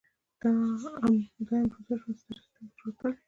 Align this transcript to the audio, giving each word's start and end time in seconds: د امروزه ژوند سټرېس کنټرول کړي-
د 0.39 0.41
امروزه 0.47 0.91
ژوند 1.47 1.67
سټرېس 2.21 2.47
کنټرول 2.57 2.91
کړي- 2.99 3.15